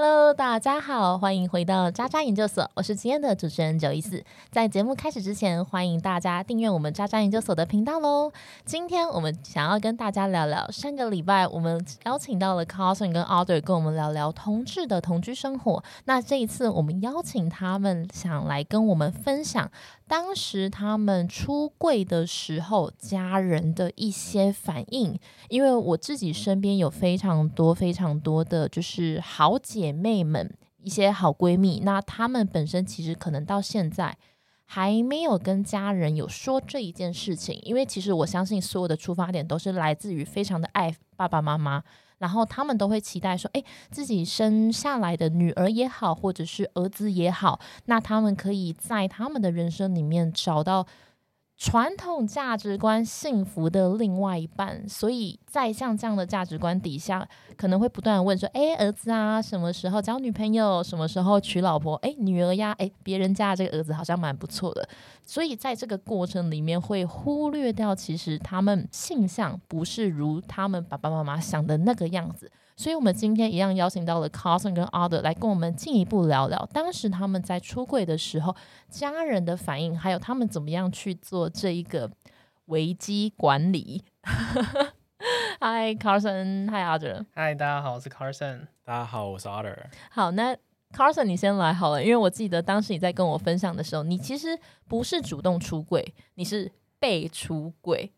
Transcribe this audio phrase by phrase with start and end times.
[0.00, 4.22] Hello，大家好，欢迎回到渣渣研究所，我是今天的主持人九一四。
[4.48, 8.30] 在节目开始之前，欢迎大家订阅我们渣渣研究所的频道喽。
[8.64, 15.82] 今天我们想要跟大家聊聊，上个礼拜我们邀请到了 Carson 跟 Alder 跟我们聊聊同志的同居生活。
[16.04, 19.68] 那这一次我们邀请他们，想来跟我们分享
[20.06, 25.18] 当时他们出柜的时候，家人的一些反应。
[25.48, 34.18] 因为我自己身边有非常多非常多的就是好姐姐妹们，一些好闺蜜，那她们本身其实可能到现在
[34.66, 41.82] 还没有跟家人有说这一件事情，因为其实我相信所有的出发点都是来自于非常的爱爸爸妈妈，
[42.18, 50.86] 然后他们都会期待说，诶，自己生下来的女儿也好，或者是儿子也好，那他们可以在他们的人生里面找到。
[51.58, 60.80] 传统价值观幸福的另外一半，所以在像这样的价值观底下，可能会不断的问说：“哎，儿子啊，什么时候交女朋友？
[60.84, 61.96] 什么时候娶老婆？
[61.96, 64.88] 哎，女儿呀，哎，别人家的这个儿子好像蛮不错的。”
[65.26, 72.48] 所以在这个过程里面，会忽略掉其实他们性向不是如他们爸爸妈妈想的那个样子。
[72.78, 78.54] 所以，我们今天一样邀请到了 Carson 跟 Other 来跟我们进一步聊聊，当时他们在出柜的时候，
[78.88, 82.08] 家人的反应，还有他们怎么样去做这一个
[82.66, 84.04] 危机管理。
[85.58, 87.24] Hi Carson，Hi Other。
[87.34, 88.68] Hi，大家好，我是 Carson。
[88.84, 89.76] 大家好，我是 Other。
[90.10, 90.56] 好，那
[90.92, 94.56] Carson 你先来好了，因为我记得当时你在跟我分享的时候，你其实
[94.86, 98.12] 不是主动出柜，你是被出柜。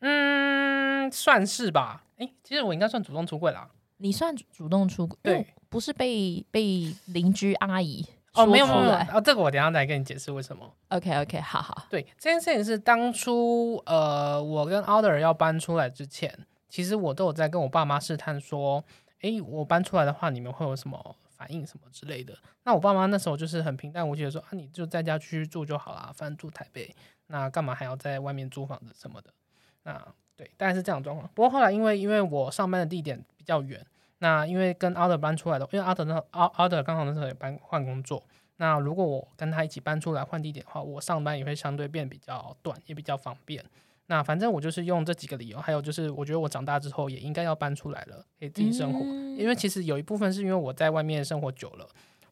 [0.00, 2.04] 嗯，算是吧。
[2.18, 3.70] 哎，其实我应该算主动出柜啦。
[3.96, 10.72] 你算主动出柜，对，不是被被邻居阿姨哦，没有没有啊，这个我等下再跟你解释为什么。
[10.88, 11.86] OK OK，好好。
[11.90, 18.84] 对，这件事情是当初呃，我跟 Order 要搬出来之前，其实我都有在跟我爸妈试探说，
[19.20, 22.38] 哎，我搬出来的话，你们会有什么反应什么之类的。
[22.62, 26.94] 那我爸妈那时候就是很平淡无奇的说，啊，你就在家继续住就好啦，反正住台北，
[27.26, 29.30] 那干嘛还要在外面租房子什么的？
[29.82, 31.28] 那对，大概是这样状况。
[31.34, 33.84] 不过后来因为因为我上班的地点比较远，
[34.18, 38.22] 那因为跟阿德搬出来的，因为阿德那阿阿德刚好那时候也搬换工作。
[38.58, 43.64] 那如果我跟他一起搬出来换地点的话，我上班也会相对变比较短，也比较方便。
[44.06, 49.00] 那反正我就是用这几个理由，还有就是我觉得我长大之后也应该要搬出来了，可以自己生活。
[49.36, 51.86] 因为其实有一部分是因为我在外面生活久了。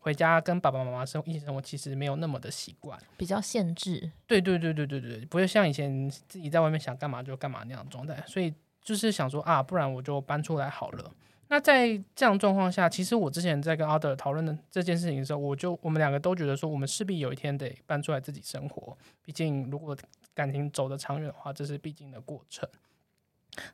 [0.06, 4.08] 回家跟爸爸妈妈生一起生活，其实没有那么的习惯，比较限制。
[4.24, 8.22] 对对对对对对，不会像以前自己在外面想干嘛就干嘛那样的状态。
[8.24, 11.12] 所以就是想说啊，不然我就搬出来好了。
[11.48, 18.96] 那在这样状况下，其实我之前在跟阿德讨论的这件事情的时候，我就我们两个都觉得说，我们势必有一天得搬出来自己生活。
[19.24, 19.96] 毕竟如果
[20.34, 22.68] 感情走得长远的话，这是必经的过程。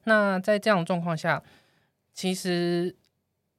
[0.04, 1.42] 那在这样状况下，
[2.14, 2.96] 其实。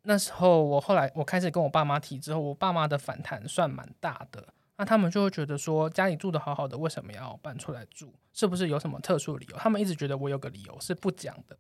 [0.04, 4.46] 那时候我后来我开始跟我爸妈提之后，我爸妈的反弹算蛮大的。
[4.76, 8.12] 那他们就会觉得说，家里住的好好的，为什么要搬出来住？
[8.34, 9.58] 是不是有什么特殊理由？
[9.58, 11.58] 他们一直觉得我有个理由是不讲的。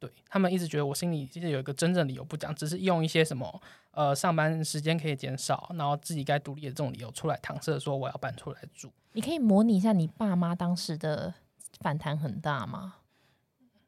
[0.00, 8.92] 对他们一直觉得我心里其实有一个真正理由不讲，只是用一些什么呃上班时间可以减少，然后自己该独立的这种理由出来搪塞说我要搬出来住。
[9.12, 11.34] 你可以模拟一下你爸妈当时的
[11.80, 12.94] 反弹很大吗？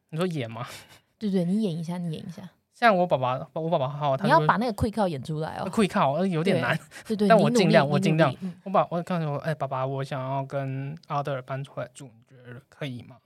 [0.09, 0.67] 你说演吗？
[1.17, 2.51] 对对，你演一下，你演一下。
[2.81, 5.69] 像我爸爸，我爸爸好，他你要把那个 quick call 演出来哦。
[5.69, 6.75] quick call 有点难，
[7.05, 8.35] 对对，但我尽量，我尽量。
[8.63, 13.17] 我把我告诉我，哎，爸爸，我想要跟阿德尔搬出来住，你觉得可以吗？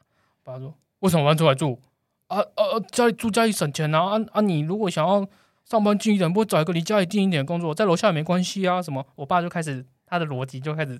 [0.43, 1.79] 爸爸说，为什么搬出来住？
[2.27, 4.17] 啊啊，家里住家里省钱啊！
[4.17, 5.25] 啊啊，你如果想要
[5.63, 8.81] 上班近一点，不找一个离家里近一点的工作，在楼下也没关系啊。
[8.81, 9.05] 什么？
[9.15, 10.99] 我爸就开始他的逻辑就开始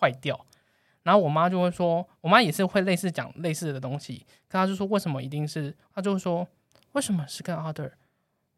[0.00, 0.46] 坏掉，
[1.02, 5.76] 然后我妈就会说，我妈也是会类似讲类似的东西，可她就说，为什么一定是？
[5.94, 6.48] 她就说。
[6.92, 7.90] 为什么是跟 other？？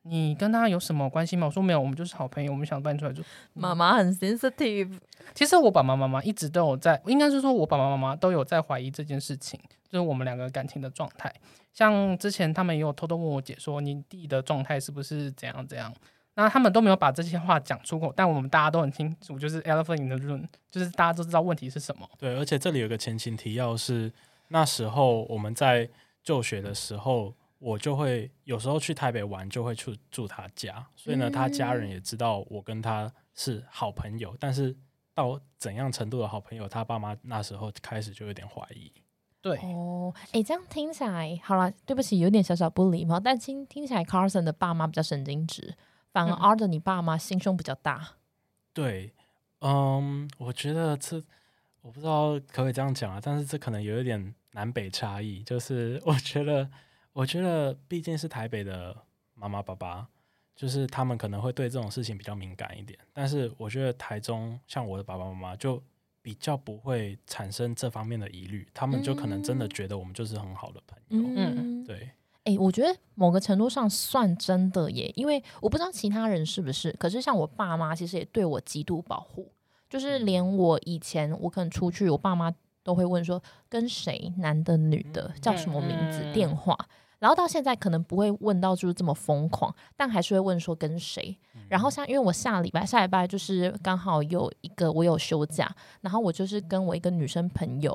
[0.06, 1.47] 你跟他有什么关系吗？
[1.47, 3.22] 我说没有，我们就是好朋友，我们想搬出来住。
[3.55, 4.99] 妈妈很 sensitive。
[5.33, 9.59] 其实我爸爸妈妈一直都有在，应该是说我爸爸妈妈都有在怀疑这件事情，
[9.89, 11.33] 就是我们两个感情的状态。
[11.73, 15.91] 像之前他们也有偷偷问我姐说，你弟的状态是不是怎样怎样？
[16.35, 22.06] 那他们都没有把这些话讲出口，但我们大家都很清楚，就是 elephant in the room，就是大家都知道问题是什么。
[22.19, 24.12] 对，而且这里有个前情提要是，
[24.49, 25.88] 那时候我们在
[26.23, 27.32] 就学的时候。
[27.64, 34.37] 我就会有时候去台北玩，就会去住他家，所以呢，他家人也知道我跟他是好朋友。
[34.38, 34.76] 但是
[35.14, 38.93] 到怎样程度的好朋友，他爸妈那时候开始就有点怀疑。
[39.40, 43.19] 对哦，哎，这样听起来好了，对不起，有点小小不礼貌。
[43.19, 45.75] 但听听起来，Carson 的爸妈比较神经质，
[46.12, 48.16] 反而 Arden 你爸妈心胸比较大。
[48.75, 49.14] 对，
[49.61, 51.16] 嗯，我觉得这
[51.81, 56.69] 我不知道可不可以这样讲啊，但是这可能有一点南北差异，就是我觉得。
[57.14, 58.94] 我觉得毕竟是台北的
[59.34, 60.06] 妈妈爸爸，
[60.55, 62.99] 就是他们可能会对这种事情比较敏感一点。
[63.12, 65.82] 但是我觉得台中像我的爸爸妈妈就
[66.20, 71.28] 比较不会产生这方面的疑虑，他们就可能真的觉得我们就是很好的朋友。
[71.37, 72.11] 嗯，对，
[72.44, 79.52] 哎、我觉得某个程度上算真的耶，因为我不知道其他人是不是，可是像我爸妈其实也对我极度保护，
[79.88, 82.52] 就是连我以前我可能出去，我爸妈
[82.82, 86.76] 都会问说跟谁，男的女的，叫什么名字、嗯电话。
[87.25, 91.35] 然后到现在可能不会问到就是这么疯狂，但还是会问说跟谁。
[91.71, 97.94] 然后像因为我下礼拜下礼拜就是刚好有一个我有休假，然后我就是跟我一个女生朋友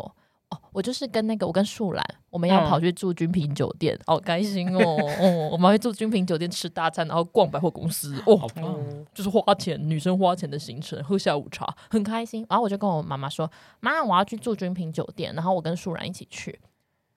[0.50, 8.48] 哦，我就是跟那个我跟树兰，我们要嗯跑去住君品酒店，好开心哦哦，我们要去住君品酒店吃大餐，然后逛百货公司哦好，
[9.14, 12.44] 就是花钱女生花钱的行程，喝下午茶，很开心。
[12.50, 13.48] 然后我就跟我妈妈说，
[13.80, 16.60] 妈，我要去住君品酒店，然后我跟树兰一起去。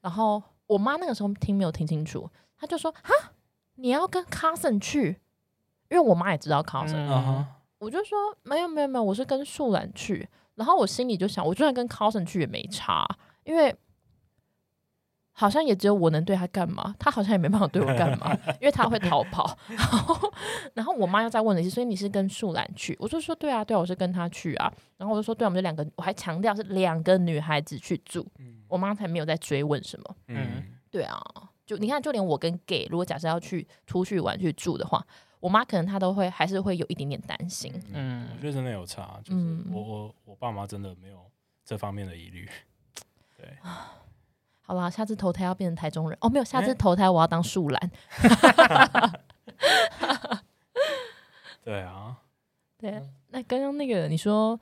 [0.03, 0.43] 然后
[0.73, 2.29] 我妈那个时候听没有听清楚，
[2.59, 3.33] 她就说：“哈，
[3.77, 5.21] 你要跟 cousin 去？”
[5.91, 7.07] 因为我妈也知道 cousin，、
[7.79, 10.29] 我就说没有没有没有，我是跟树兰去。
[10.55, 13.07] 然后我心里就想，我就算跟 cousin 去也没差，
[13.45, 13.75] 因为
[15.33, 19.57] 好像也只有我能对他干嘛，他好像也没办法对我干嘛，因为他会逃跑。
[19.69, 20.33] 然后，
[20.75, 22.97] 然后我妈又在问了一次，所以你是跟树兰去？
[23.01, 24.73] 我就说对啊对啊，我是跟他去啊。
[24.99, 30.17] 然后我就说对啊，我们就两个，我还强调是两个女孩子去住，嗯我妈才没有在追问什么。
[30.29, 31.21] 嗯，对啊，
[31.67, 35.05] 就你看，就连我跟 gay，如果假设要去出去玩去住的话，
[35.41, 37.73] 我妈可能她都会还是会有一点点担心。
[37.93, 41.19] 嗯我觉得真的有差，就是我我爸妈真的没有
[41.65, 42.49] 这方面的疑虑。
[43.37, 43.57] 对，
[44.65, 47.91] 好啦，下次投胎要变成台中人哦，没有，下次投胎我要当树懒。
[51.63, 52.17] 对啊，
[52.79, 54.59] 对，那刚刚那个你说，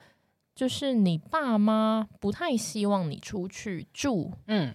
[0.53, 4.73] 就是你爸妈不太希望你出去住，嗯，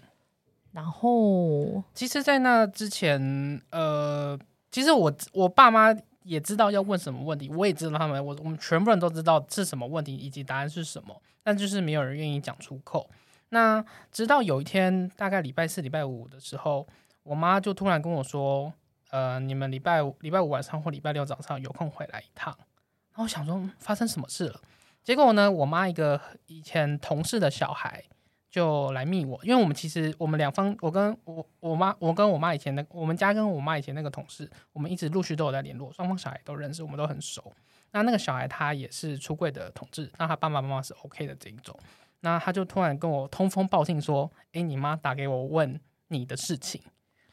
[0.73, 4.39] 然后其实，在那之前，呃，
[4.71, 13.09] 其实我我爸妈也知道要问什么问题，我也知道他们，我我们全部人都知道是什么问题以及答案是什么，但就是没有人愿意讲出口。
[13.57, 13.83] 那
[14.13, 16.87] 直到有一天，大概礼拜四、礼拜五的时候，
[17.23, 18.71] 我妈就突然跟我说
[19.09, 22.55] ：“呃，你们礼拜五、礼拜五晚上或礼拜六早上有空回来一趟。”
[23.13, 24.61] 然后我想说发生什么事了？
[25.03, 28.05] 结果呢，我妈一个以前同事的小孩
[28.51, 37.55] 就来密我，因为我们其实我们两方，我跟我我妈，我跟我妈以前的，我们家跟我妈以前那个同事，我们一直陆续都有在联络，双方小孩都认识，我们都很熟。
[37.93, 41.75] 那那个小孩他也是出柜的同志，那他爸爸妈妈是 OK 的这一种，
[42.27, 46.83] 那他就突然跟我通风报信说：“诶，你妈打给我问你的事情。”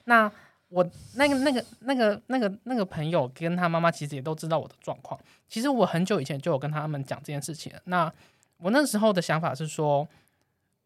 [0.06, 0.32] 那
[0.70, 5.20] 我那个那个那个那个那个朋友跟他妈妈其实也都知道我的状况。
[5.48, 7.74] 其实我很久以前就有跟他们讲这件事情。
[7.86, 8.12] 那
[8.58, 10.08] 我那时候的想法是说，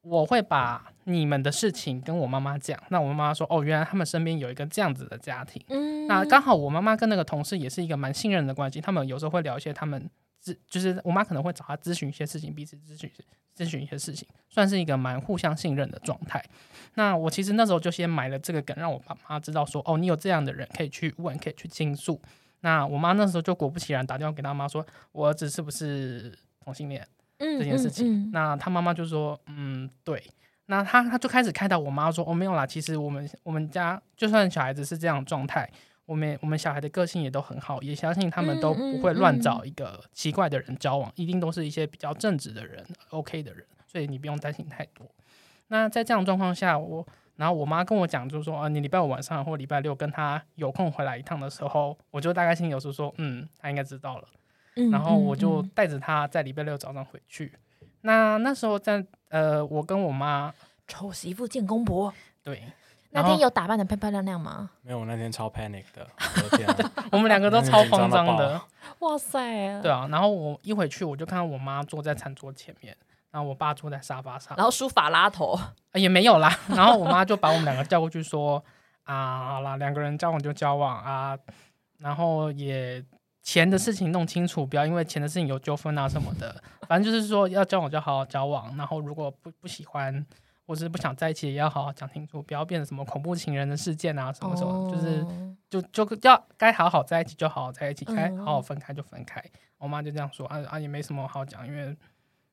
[0.03, 2.81] 我会把你们的事情跟我妈妈讲。
[2.87, 10.09] 那我妈妈说：“哦，原来他们身边有一个这样子的家庭。”嗯，那刚好我妈妈跟那个同事也是一个蛮信任的关系，他们有时候会聊一些他们
[10.53, 13.11] 咨，就是我妈可能会找他咨询一些事情，彼此咨询
[13.55, 16.43] 咨询一些事情，算是一个蛮互相信任的状态。
[16.93, 22.21] 那我其实那时候就先埋了这个梗，让我爸妈知道说，哦，你有这样的人可以去问，可以去倾诉。
[22.61, 27.05] 那我妈那时候就果不其然打电话给他妈说，我儿子是不是同性恋？
[27.39, 28.31] 这这件事情。
[28.31, 30.23] 那他妈妈就说，嗯，对。
[30.69, 35.69] 那他他就开始开导我妈说，哦，没有啦，其实我们我们家就算小孩子是这样状态，
[36.07, 45.05] 我们我们小孩的个性也都很好，也相信他们都不会乱找一个奇怪的人交往，一定都是一些比较正直的人，OK 的人，所以你不用担心太多。
[45.67, 54.27] 那在这样状况下，我然后我妈跟我讲，就是说啊，你礼拜五晚上或礼拜六跟他有空回来一趟的时候，我就大概心里有数说，嗯，他应该知道了。
[54.77, 57.51] 嗯然后我就嗯带着他在礼拜六早上回去。
[58.01, 60.53] 那那时候在呃，我跟我妈
[60.87, 62.63] 丑媳妇见公婆，对，
[63.21, 64.69] 那天有打扮的漂漂亮亮吗？
[64.81, 66.93] 没有，我那天超 panic 的， 我的天啊！
[67.11, 68.61] 我们两个都超慌张的
[68.99, 70.07] 哇塞，对啊。
[70.09, 72.95] 然后我一回去，我就看到我妈坐在餐桌前面，
[73.31, 76.55] 然后我爸坐在沙发上，然后梳法拉头，啊也没有啦。
[76.69, 78.63] 然后我妈就把我们两个叫过去说
[79.03, 81.37] ：“啊，好啦，两个人交往就交往啊，
[81.99, 83.03] 然后也
[83.41, 86.55] 钱的事情弄清楚，不要因为钱的事情有纠纷啊什么的。
[86.87, 90.25] 反正就是说要交往就好好交往，然后如果不不喜欢
[90.67, 99.43] 或是不想在一起，也要好好讲清楚，不要变成什么恐怖情人的事件啊什么什么，就是哦就就要该好好在一起就好好在一起，该嗯好好分开就分开。
[99.77, 101.95] 我妈就这样说啊啊，也没什么好讲，因为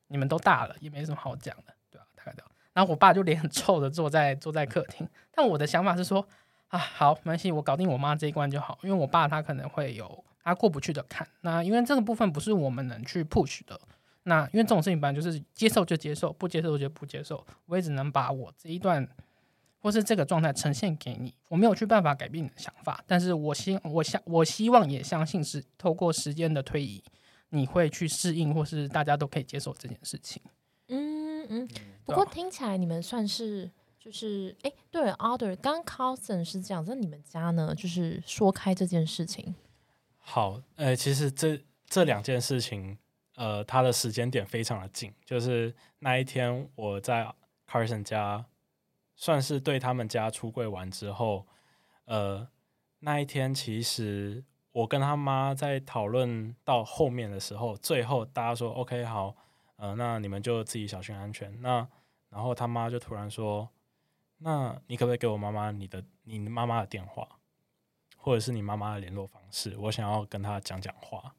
[0.07, 2.51] 你们都大了，也没什么好讲的，对吧、大概这样。
[2.73, 6.25] 然后我爸就脸很臭的坐在坐在客厅，但我的想法是说
[6.67, 11.27] 啊，好，没关系，我搞定我妈这一关就好，因为我爸他可能会有他过不去的坎。
[11.41, 13.79] 那因为这个部分不是我们能去 push 的，
[14.25, 19.07] 那因为这种事情本来就是接受就接受，不接受就不接受，我也只能把我这一段。
[19.81, 27.03] 或是这个状态呈现给你，我没有去办法改变你的想法，但是我希我想我希望也相信是透过时间的推移，
[27.49, 30.41] 你会去适应，或是大家都可以接受这件事情。
[30.87, 31.69] 嗯嗯。
[32.03, 37.75] 不过听起来你们算是就是哎，对了，Other 刚 Carlson 是这样，那你们家呢？
[37.75, 39.53] 就是说开这件事情。
[40.17, 42.97] 好，呃，其实这这两件事情，
[43.35, 47.33] 呃，它的时间点非常的近，就是那一天我在
[47.69, 48.45] Carson 家，
[49.15, 51.45] 算是对他们家出柜完之后，
[52.05, 52.47] 呃，
[52.99, 59.35] 那一天其实我跟他妈在讨论到后面的时候，最后大家说 OK 好，
[59.77, 61.61] 呃，那你们就自己小心安全。
[61.61, 61.87] 那
[62.29, 63.69] 然后他妈就突然说，
[64.37, 67.27] 那你可不可以给我妈妈你的你妈妈的电话？
[68.17, 71.35] 或者是你妈妈的联络方式，我想要跟她讲讲话。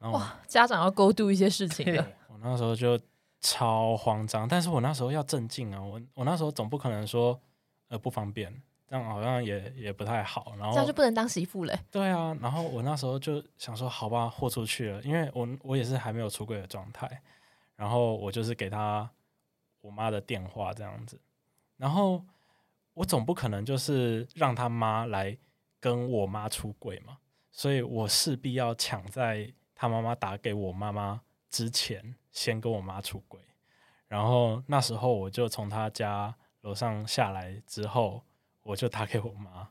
[0.00, 2.12] 然后哇，家长要勾度一些事情对的。
[2.28, 2.98] 我那时候就
[3.40, 7.38] 超慌张，但是我那时候要镇静啊，我我那时候总不可能说
[7.88, 8.50] 呃不方便，
[8.88, 10.54] 这样好像也也不太好。
[10.56, 11.78] 然后这样就不能当媳妇嘞。
[11.90, 17.22] 对啊，然后我那时候就想说，好吧，豁出去了，因为我我也是还没有出柜的状态，
[17.76, 19.08] 然后我就是给他
[19.82, 21.20] 我妈的电话这样子，
[21.76, 22.24] 然后
[22.94, 25.36] 我总不可能就是让他妈来
[25.78, 27.18] 跟我妈出轨嘛，
[27.50, 33.40] 所以我势必要抢在他妈妈打给我妈妈之前，先跟我妈出轨。
[34.08, 38.22] 然后那时候我就从他家楼上下来之后，
[38.62, 39.70] 我就打给我妈，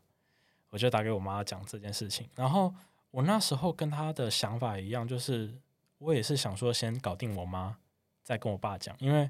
[0.71, 2.27] 我就打给我妈讲这件事情。
[2.33, 2.73] 然后
[3.11, 5.61] 我那时候跟他的想法一样，就是
[5.99, 7.77] 我也是想说先搞定我妈，
[8.23, 9.29] 再跟我爸讲，因为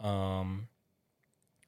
[0.00, 0.68] 嗯，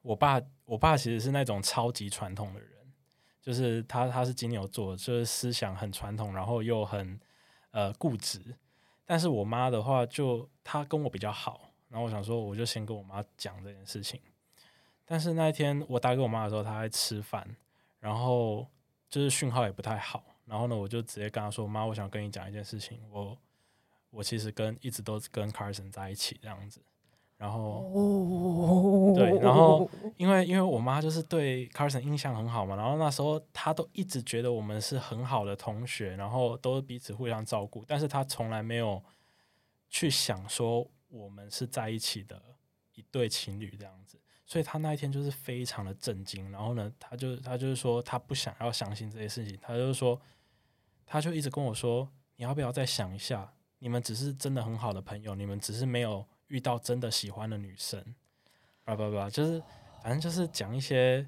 [0.02, 2.92] 我爸我爸其实是那种超级传统的人，
[3.40, 7.18] 就是他他是金牛座，就是思想很传统，然后又很
[7.72, 8.40] 呃固执。
[9.04, 14.18] 但是我妈的话就，她跟我比较好，然后我想说，我就先跟我妈讲这件事情。
[15.04, 17.56] 但是那一天我打给我妈的时候，她在吃饭，
[17.98, 18.66] 然后
[19.10, 20.24] 就是讯号也不太好。
[20.44, 23.36] 然后呢，我就直接跟她说：“妈，我想跟你讲一件事情，我
[24.10, 26.80] 我其实跟一直都跟 Carson 在一起这样子。”
[27.42, 27.60] 然后
[27.92, 29.14] 哦。
[29.16, 39.02] 对然后因为因为我妈就是对 Carson 印象很好嘛，然后那时候她都一直觉得我们是很好的同学，然后都彼此互相照顾，但是她从来没有
[39.90, 42.40] 去想说我们是在一起的
[42.94, 50.18] 一对情侣这样子，所以她那一天就是非常的震惊，然后呢，她就她就是说她不想要相信这些事情，她就是说，
[51.04, 58.14] 她就一直跟我说，你要不要再想一下，你们只是真的很好的朋友，你们只是没有遇到真的喜欢的女生。
[58.84, 59.62] 叭叭叭，就是
[60.02, 61.26] 反正就是讲一些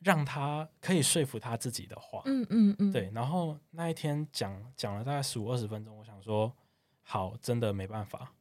[0.00, 2.22] 让他可以说服他自己的话。
[2.24, 6.50] 嗯嗯嗯，对，然后那一天讲讲了大概十五二十分钟，我想说，
[7.02, 8.32] 好，真的没办法，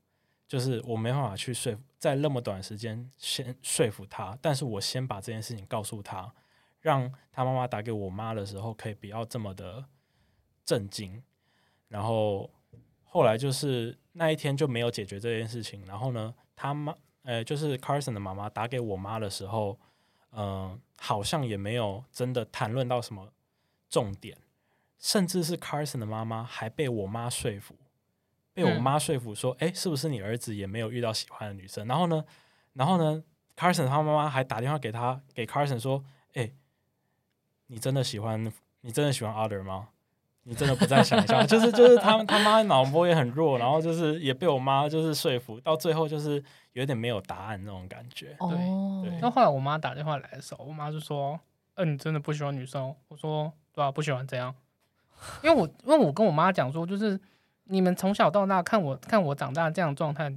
[0.47, 6.31] 就是我没办法去说服，在那么短时间先说服他，但是我先把这件事情告诉他，
[6.79, 9.83] 让他妈妈打给我妈的时候，可以不要这么的
[10.63, 11.21] 震惊。
[11.87, 12.49] 然后
[13.03, 19.79] 后来就是那一天就没有解决这件事情，然后呢，他妈呃，就是 Carson 的妈妈打给我妈的时候，
[20.31, 23.31] 嗯、好像也没有真的谈论到什么
[23.89, 24.37] 重点，
[24.97, 27.75] 甚至是 Carson 的妈妈还被我妈说服，
[28.53, 31.87] 被我嗯妈说服说，哎、是不是你儿子也没有遇到喜欢的女生？
[31.87, 32.25] 然后呢，
[32.73, 33.23] 然后呢
[33.55, 36.51] ，Carson 他妈妈还打电话给他，给 Carson 说，哎、
[37.67, 39.89] 你真的喜欢，你真的喜欢 Other 吗？
[40.49, 41.43] 你真的不再想一下？
[41.45, 48.33] 就是就是他他妈脑波也很弱，然后就是也被我妈就是说服，到最后就是有点没有答案那种感觉。
[48.39, 51.37] 哦，对那后来我妈打电话来的时候，我妈就说
[51.75, 54.55] ：“呃，你真的不喜欢女生哦？”我说：“对啊，不喜欢这样。”
[55.43, 57.19] 因为我因为我跟我妈讲说，就是
[57.65, 60.33] 你们从小到大看我看我长大这样的状态，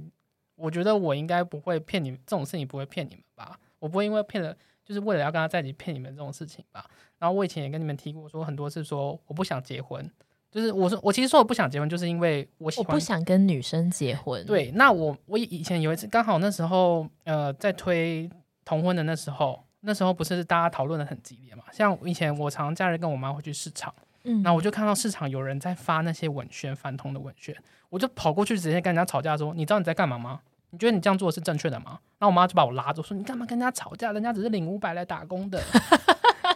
[0.55, 3.57] 我觉得我应该不会骗你们这种事情，不会骗你们吧？
[3.79, 4.53] 我不会因为骗了，
[4.85, 6.85] 就是为了要跟他在一起骗你们这种事情吧？
[7.19, 10.09] 然后我以前也跟你们提过，说很多次说我不想结婚，
[10.51, 18.29] 就是我说我其实说我不想结婚，就是因为我喜欢我不想跟女生结婚。，对，那我我以前有一次刚好那时候呃在推
[18.65, 21.63] 同婚的那时候，那时候不是大家讨论的很激烈嘛？
[21.71, 27.55] 像以前我常常假日跟我妈会去市场，嗯，那我就看到市场有人在发那些文宣反同的文宣，
[27.89, 30.41] 我就跑过去直接跟人家吵架说：“你知道你在干嘛吗？
[30.71, 34.11] 你觉得你这样做是正确的吗？”然后我妈就把我拉住说：“你干嘛跟人家吵架？
[34.11, 35.61] 人家只是领五百来打工的。”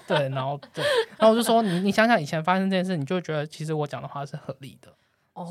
[0.08, 0.84] 对，然后对，
[1.18, 4.94] 然后我就说你你想想以前发生这件事，你就会觉得其实我讲的话是合理的。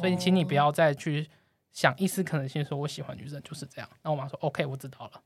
[0.00, 1.28] 所以请你不哦要再去
[1.72, 3.90] 想一丝可能性，说我喜欢女生就是这样。
[4.02, 5.20] 那我妈说 OK，我知道了。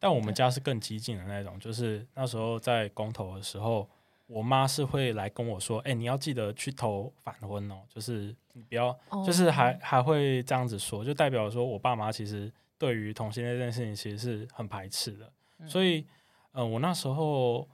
[0.00, 3.88] 但我们家是更激进的那种，就是那时候在公投的时候，
[4.28, 15.32] 我妈是会来跟我说：“哎、你要记得去投反婚哦，就是你不要，哦就是还还会这样子说，就代表说我爸妈其实对于同性恋这件事情其实是很排斥的。
[15.60, 16.06] 嗯所以，
[16.52, 17.66] 呃，我那时候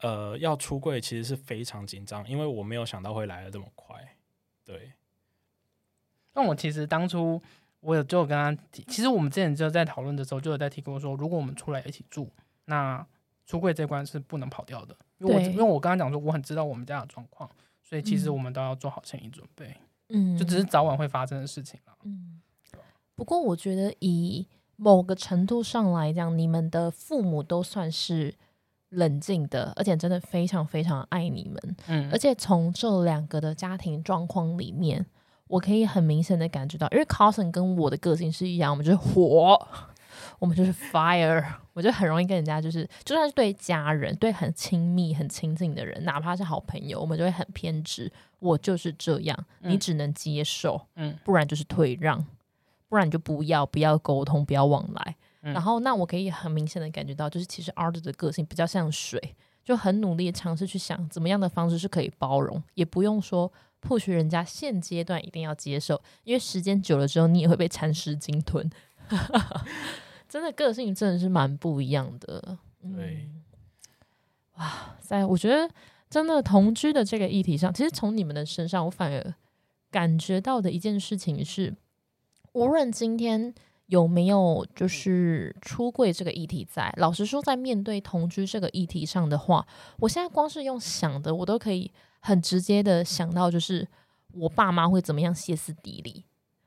[0.00, 3.96] 呃要出柜其实是非常紧张，因为我没有想到会来的这么快。
[4.64, 4.92] 对，
[6.34, 7.40] 那我其实当初
[7.80, 12.30] 我有就有跟他提，其实我们之前就在讨论的时候就有在提过说，如果我们出来一起住，
[12.66, 13.04] 那
[13.46, 17.48] 出柜这关是不能跑掉的，因为我因为我刚刚讲说我很知道我们家的状况，
[17.82, 19.76] 所以其实嗯我们都要做好心理准备，
[20.08, 21.92] 嗯，就只是早晚会发生的事情了。
[22.04, 22.40] 嗯，
[23.14, 24.46] 不过我觉得以
[24.76, 28.34] 某个程度上来讲，你们的父母都算是
[28.90, 31.76] 冷静的，而且真的非常非常爱你们。
[31.88, 35.04] 嗯而且从这两个的家庭状况里面，
[35.48, 39.66] 我可以很明显的感觉到，因为 Carson 跟我的个性是一样，我们就是火，
[40.38, 48.10] 我们就是 fire，我就很容易跟人家就是，就算是对家人、对很亲密、很亲近的人，哪怕是好朋友，我们就会很偏执。
[48.38, 52.24] 我就是这样，你嗯只能接受，嗯不然就是退让，
[52.88, 55.16] 不然你就不要不要沟通，不要往来。
[55.42, 59.20] 嗯然后，那我可以很明显的感觉到，就是其实 Art 的个性比较像水，
[59.64, 68.70] 就很努力尝试去想怎么样的方式是可以包容，也不用说 push 人家现阶段一定要接受，因为时间久了之后，你也会被蚕食鲸吞。
[70.28, 72.58] 真的个性真的是蛮不一样的。
[72.80, 73.28] 对，
[74.56, 75.68] 哇塞，我觉得
[76.10, 79.34] 真的同居的这个议题上，其实从你们的身上，我反而
[79.90, 81.74] 感觉到的一件事情是，
[82.52, 83.54] 无论今天
[83.86, 89.66] 有没有就是出柜这个议题在，老实说，在面对同居这个议题上的话，
[89.98, 93.88] 我现在光是用想的，我都可以很直接的想到，就是
[94.34, 96.24] 我爸妈会怎么样歇斯底里。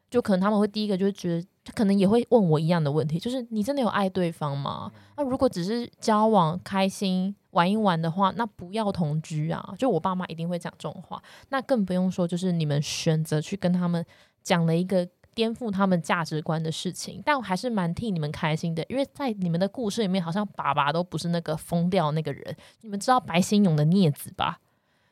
[0.10, 4.92] 就可能他们会第一个就会觉得，他可能也会问我一样的问题，就是你真的有爱对方吗？
[5.16, 9.74] 那如果只是交往开心玩一玩的话，那不要同居啊！
[9.78, 14.04] 就我爸妈一定会讲这种话，那更不用说就是你们选择去跟他们
[14.42, 22.56] 讲了一个颠覆他们价值观的事情，但我还是蛮替你们开心的，因为在你们的故事里面，好像爸爸都不是那个疯掉那个人。
[22.82, 24.60] 你们知道白先勇的镊子吧？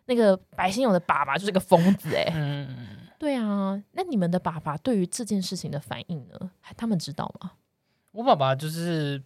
[0.06, 2.68] 那个白先勇的爸爸就是个疯子诶、嗯，
[3.20, 6.52] 对啊，那你们的爸爸对于这件事情的反应呢？
[6.62, 7.52] 还他们知道吗？
[8.12, 9.22] 我爸爸就是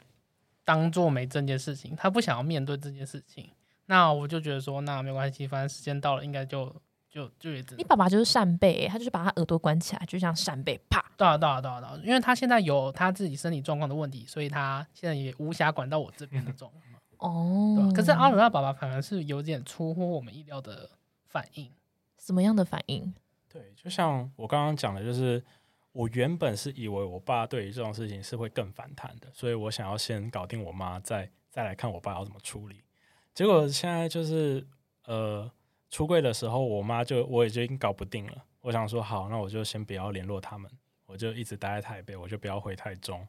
[0.66, 3.50] 当做没这件事情，他不想要面对这件事情。
[3.86, 6.76] 那我就觉得说，那没关系，反正时间到了，应该就
[7.08, 11.00] 就就也只你爸爸就是扇贝、欸，他就是把他耳朵关起来，就像扇贝，啪。
[11.16, 16.84] 到了到了到了到了，因为他现在有他自己身体状况的问题，所以他现在也无暇管到我这边的状况。
[17.18, 20.90] 哦可是阿伦他爸爸反而是有点出乎我们意料的
[21.28, 21.72] 反应。
[22.18, 23.14] 什么样的反应？
[23.54, 25.42] 对，就像我刚刚讲的，就是
[25.92, 32.82] 我原本是以为我爸对于这种事情是会更反弹的，所以我想要先搞定我妈，再再来看我爸要怎么处理。
[33.36, 34.66] 结果现在就是
[35.06, 35.52] 呃，
[35.92, 38.44] 出柜的时候，我妈就我也就已经搞不定了。
[38.62, 40.72] 我想说，好，那我就先不要联络他们，
[41.06, 43.28] 我就一直待在台北，我就不要回台中。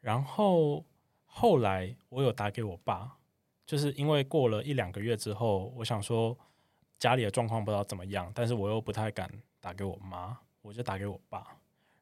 [0.00, 0.82] 然后
[1.26, 3.18] 后来我有打给我爸，
[3.66, 6.38] 就是因为过了一两个月之后，我想说
[6.98, 9.30] 家里的状况不知道怎么样，但是我又不太敢
[9.60, 11.56] 打给我妈，我就打给我爸。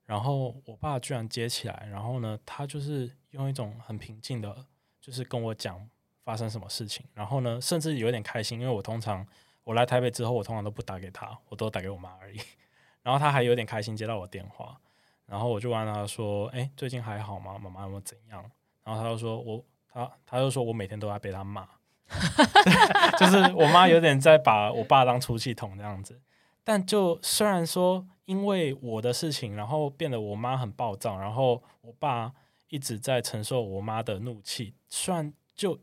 [0.06, 4.66] 然后我爸居然接起来，然后呢，他就是用一种很平静的，
[5.00, 5.88] 就是跟我讲
[6.22, 7.06] 发生什么事情。
[7.14, 9.26] 然后呢，甚至有点开心，因为我通常
[9.64, 12.38] 我来台北之后，我通常都不打给他，我都打给我妈而已。
[13.02, 14.78] 然后他还有点开心接到我电话，
[15.26, 17.58] 然后我就问他说：“哎，最近还好吗？
[17.58, 18.42] 妈妈有没有怎样？”
[18.84, 21.66] 然后他就说：“我他他就说我每天都在被他骂，
[23.18, 26.20] 就是我妈有点在把我爸当出气筒这样子。
[26.62, 32.32] 但就虽然说因为我的事情，然后变得我妈很暴躁，然后我爸
[32.68, 35.78] 一直在承受我妈的怒气，虽然就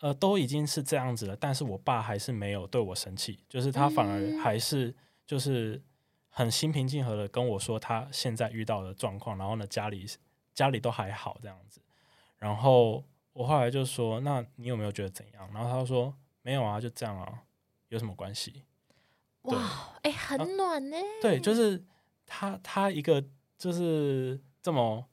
[0.00, 4.94] 呃都已经是这样子了，但是我爸还是没有对我生气，就是他反而还是
[5.26, 5.82] 就是
[6.30, 10.06] 很心平气和的跟我说他现在遇到的状况，然后呢家里
[10.54, 11.82] 家里都还好这样子，
[12.38, 13.04] 然后
[13.38, 15.48] 我后来就说那你有没有觉得怎样？
[15.54, 17.44] 然后他就说没有啊，就这样啊，
[17.88, 18.64] 有什么关系？
[19.42, 21.80] 哇，哎、很暖呢、对，就是
[22.26, 23.24] 他，他一个
[23.56, 25.06] 就是这么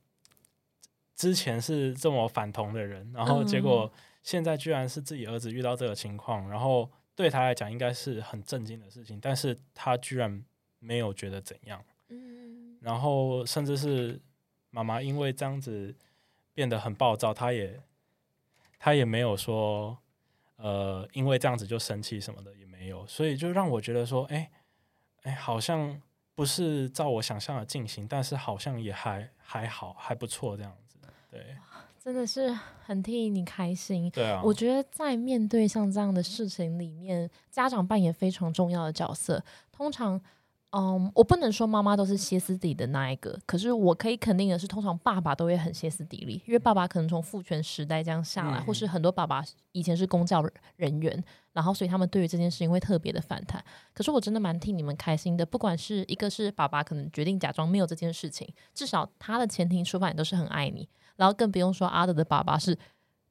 [1.15, 10.43] 之前是这么反同的人，然后结果现在居然是自己儿子遇到这个情况，然后对他来讲应该是很震惊的事情，但是他居然
[10.79, 14.19] 没有觉得怎样，嗯，然后甚至是
[14.71, 15.95] 妈妈因为这样子
[16.55, 17.79] 变得很暴躁，他也
[18.79, 19.97] 他也没有说
[20.57, 24.49] 呃因为这样子就生气什么的也没有，所以就让我觉得说，哎、
[25.23, 26.01] 哎、好像
[26.33, 30.97] 不是照我想象的进行，但是好像也还还好，还不错这样子，
[31.31, 31.55] 对
[31.97, 32.51] 真的是
[32.83, 34.11] 很替你开心。
[34.11, 39.43] 对啊，我觉得在面对像这样的事情里面，家长扮演非常重要的角色。
[39.71, 40.21] 通常，
[40.77, 50.43] 嗯，我不能说妈妈都是歇斯底里的那一个，可是我可以肯定的是，通常爸爸都会很歇斯底里，因为爸爸可能从父权时代这样下来，或是很多爸爸以前是公教
[50.75, 53.63] 人员，然后所以他们对于这件事情会特别的反弹。
[53.93, 62.77] 可是我真的蛮替你们开心的，不管是一个是爸爸可能决定假装没有这件事情，至少他的前提出发点都是很爱你，然后更不用说阿德的爸爸是。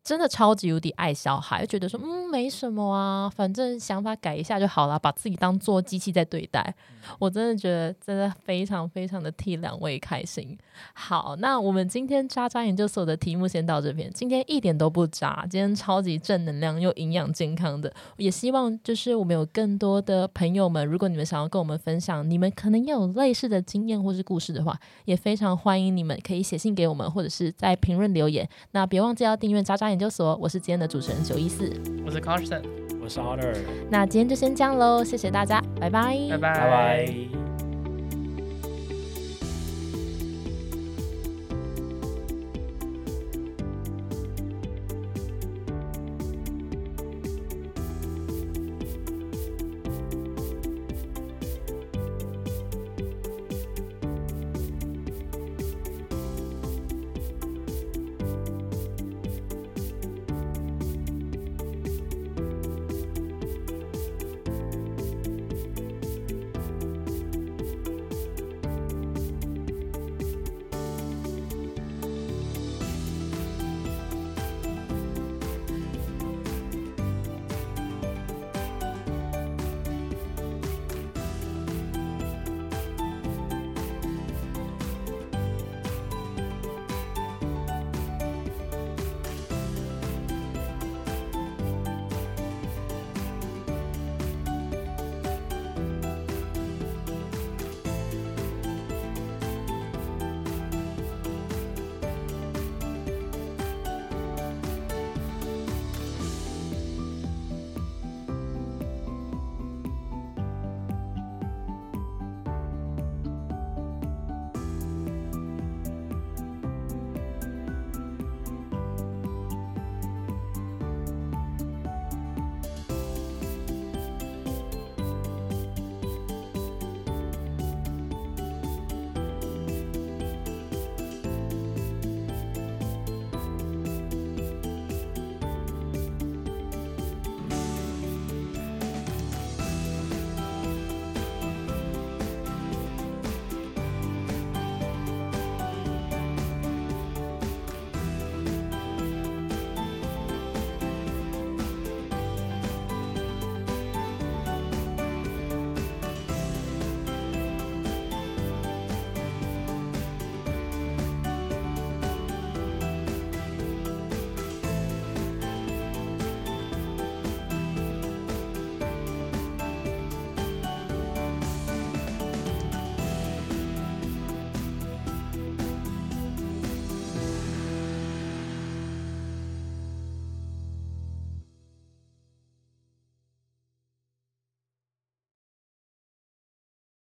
[0.04, 6.74] 真的超级无敌爱小孩，觉得说嗯没什么啊，反正想法改一下就好了，把自己当做机器在对待。
[7.18, 10.56] 我真的觉得真的非常非常的替两位开心。
[10.92, 14.10] 好，那我们今天渣渣研究所的题目先到这边。
[14.12, 17.90] 今天一点都不渣，今天超级正能量又营养健康的。
[18.18, 28.46] 也希望就是我们有更多的朋友们，如果你们想要跟我们分享，你们可能也有类似的经验或是故事的话，也非常欢迎你们可以写信给我们，或者是在评论留言。
[28.72, 29.93] 那别忘记要订阅渣渣。
[29.94, 31.72] 研究所，我是今天的主持人九一四，
[32.04, 32.62] 我是 Carson，
[33.00, 33.54] 我是 Otter，
[33.88, 36.52] 那今天就先这样喽，谢谢大家，拜拜，拜拜。
[36.52, 37.53] 拜拜。